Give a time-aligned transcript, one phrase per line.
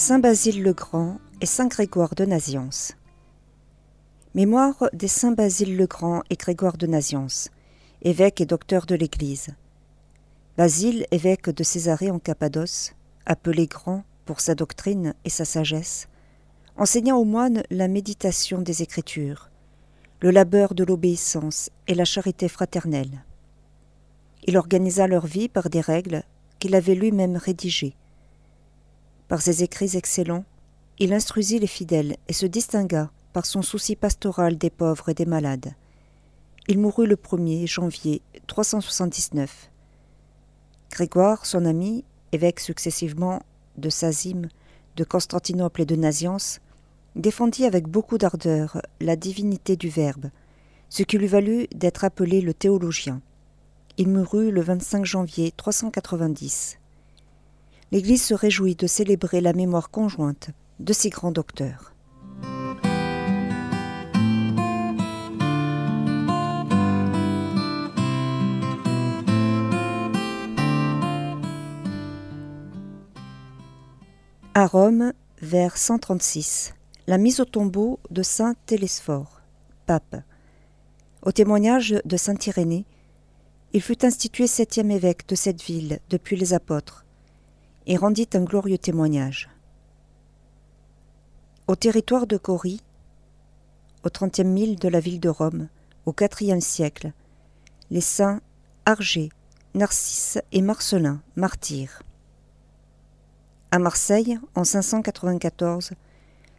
[0.00, 2.92] Saint Basile le Grand et Saint Grégoire de Naziance.
[4.32, 7.50] Mémoire des Saint Basile le Grand et Grégoire de Naziance,
[8.02, 9.48] évêque et docteur de l'Église.
[10.56, 12.92] Basile, évêque de Césarée en Cappadoce,
[13.26, 16.06] appelé grand pour sa doctrine et sa sagesse,
[16.76, 19.50] enseignant aux moines la méditation des Écritures,
[20.20, 23.24] le labeur de l'obéissance et la charité fraternelle.
[24.46, 26.22] Il organisa leur vie par des règles
[26.60, 27.96] qu'il avait lui-même rédigées.
[29.28, 30.44] Par ses écrits excellents,
[30.98, 35.26] il instruisit les fidèles et se distingua par son souci pastoral des pauvres et des
[35.26, 35.74] malades.
[36.66, 39.70] Il mourut le 1er janvier 379.
[40.90, 43.42] Grégoire, son ami, évêque successivement
[43.76, 44.48] de Sazim,
[44.96, 46.60] de Constantinople et de Naziance,
[47.14, 50.30] défendit avec beaucoup d'ardeur la divinité du Verbe,
[50.88, 53.20] ce qui lui valut d'être appelé le théologien.
[53.98, 56.77] Il mourut le 25 janvier 390.
[57.90, 61.94] L'Église se réjouit de célébrer la mémoire conjointe de ces grands docteurs.
[74.52, 76.74] À Rome, vers 136,
[77.06, 79.40] la mise au tombeau de saint Télésphore,
[79.86, 80.16] pape.
[81.22, 82.84] Au témoignage de saint Irénée,
[83.72, 87.06] il fut institué septième évêque de cette ville depuis les apôtres
[87.88, 89.48] et rendit un glorieux témoignage.
[91.66, 92.82] Au territoire de Corie,
[94.04, 95.68] au trentième mille de la ville de Rome,
[96.04, 97.12] au quatrième siècle,
[97.90, 98.40] les saints
[98.84, 99.30] Argé,
[99.74, 102.02] Narcisse et Marcelin, martyrs.
[103.70, 105.92] À Marseille, en 594,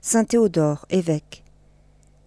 [0.00, 1.44] Saint Théodore, évêque.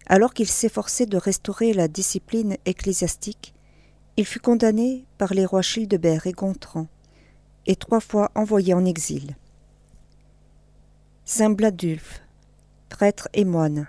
[0.07, 3.53] Alors qu'il s'efforçait de restaurer la discipline ecclésiastique,
[4.17, 6.87] il fut condamné par les rois Childebert et Gontran,
[7.69, 9.35] et trois fois envoyé en exil.
[11.23, 12.23] Saint Bladulf,
[12.89, 13.87] prêtre et moine,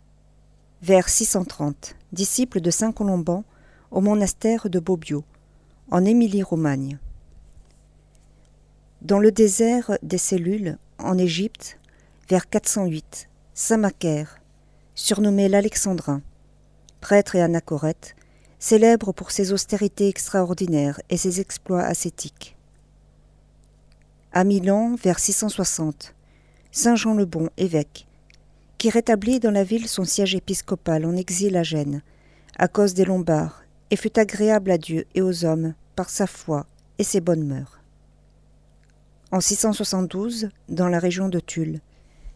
[0.83, 3.43] vers 630, disciple de Saint Colomban
[3.91, 5.25] au monastère de Bobbio,
[5.91, 6.99] en Émilie-Romagne.
[9.01, 11.79] Dans le désert des cellules, en Égypte,
[12.29, 14.43] vers 408, Saint Macaire,
[14.95, 16.21] surnommé l'Alexandrin,
[17.01, 18.15] prêtre et anachorète,
[18.59, 22.59] célèbre pour ses austérités extraordinaires et ses exploits ascétiques.
[24.33, 26.15] À Milan, vers 660,
[26.71, 28.07] Saint Jean le Bon, évêque,
[28.79, 32.01] qui rétablit dans la ville son siège épiscopal en exil à Gênes,
[32.57, 36.67] à cause des Lombards, et fut agréable à Dieu et aux hommes par sa foi
[36.99, 37.81] et ses bonnes mœurs.
[39.33, 41.81] En 672, dans la région de Tulle,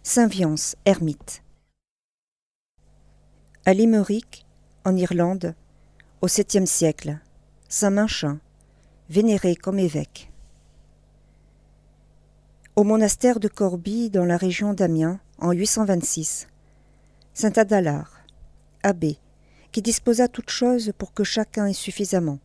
[0.02, 1.44] Saint Viance, ermite.
[3.66, 4.44] À Limerick,
[4.84, 5.54] en Irlande,
[6.22, 7.20] au septième siècle,
[7.68, 8.40] Saint Minchin,
[9.10, 10.32] vénéré comme évêque.
[12.76, 16.48] Au monastère de Corbie, dans la région d'Amiens, en 826,
[17.32, 18.20] Saint Adalar,
[18.82, 19.18] abbé,
[19.72, 22.38] qui disposa toutes choses pour que chacun ait suffisamment,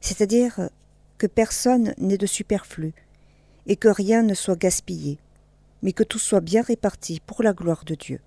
[0.00, 0.70] c'est-à-dire
[1.18, 2.92] que personne n'ait de superflu,
[3.66, 5.18] et que rien ne soit gaspillé
[5.82, 8.20] mais que tout soit bien réparti pour la gloire de Dieu.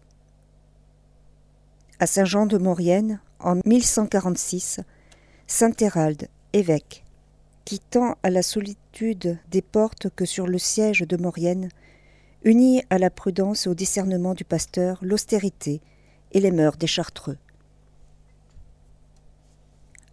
[2.00, 4.82] À Saint-Jean de Maurienne, en 1146,
[5.48, 7.03] Saint Hérald, évêque,
[7.66, 11.70] qui tend à la solitude des portes que sur le siège de Maurienne,
[12.44, 15.82] unit à la prudence et au discernement du pasteur l'austérité
[16.32, 17.38] et les mœurs des chartreux.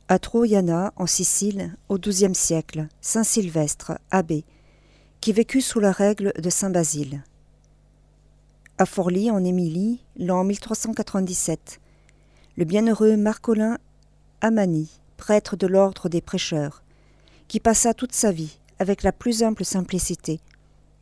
[0.08, 4.44] À Troiana, en Sicile, au XIIe siècle, Saint Sylvestre, abbé,
[5.20, 7.22] qui vécut sous la règle de Saint Basile
[8.80, 11.82] à Forlì en Émilie, l'an 1397.
[12.56, 13.76] Le bienheureux Marcolin
[14.40, 14.88] Amani,
[15.18, 16.82] prêtre de l'ordre des prêcheurs,
[17.50, 20.38] qui passa toute sa vie, avec la plus humble simplicité,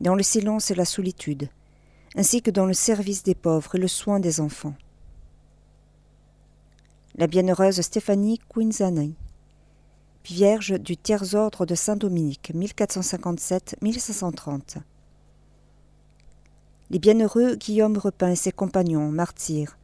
[0.01, 1.51] dans le silence et la solitude,
[2.17, 4.73] ainsi que dans le service des pauvres et le soin des enfants.
[7.17, 9.15] La bienheureuse Stéphanie Quinzani,
[10.25, 14.79] vierge du tiers ordre de Saint-Dominique, 1457-1530
[16.89, 19.77] les bienheureux Guillaume Repin et ses compagnons, martyrs,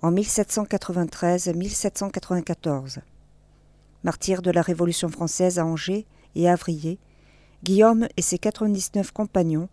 [0.00, 3.00] en 1793-1794.
[4.04, 6.98] Martyrs de la Révolution française à Angers et à Avrier,
[7.62, 9.68] Guillaume et ses 99 compagnons,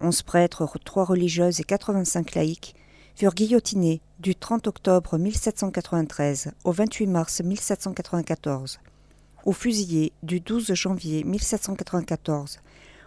[0.00, 2.74] 11 prêtres, 3 religieuses et 85 laïcs,
[3.14, 8.78] furent guillotinés du 30 octobre 1793 au 28 mars 1794,
[9.46, 12.60] ou fusillés du 12 janvier 1794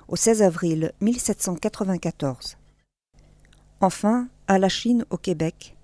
[0.08, 2.58] au 16 avril 1794.
[3.80, 5.76] Enfin, à la Chine, au Québec.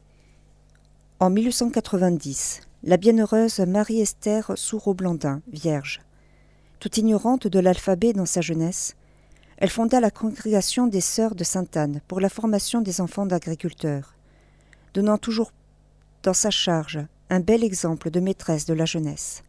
[1.20, 6.00] En 1890, la bienheureuse Marie-Esther Soureau-Blandin, vierge,
[6.80, 8.96] tout ignorante de l'alphabet dans sa jeunesse,
[9.58, 14.16] Elle fonda la congrégation des Sœurs de Sainte-Anne pour la formation des enfants d'agriculteurs,
[14.94, 15.52] donnant toujours
[16.24, 17.00] dans sa charge
[17.30, 19.44] un bel exemple de maîtresse de la jeunesse.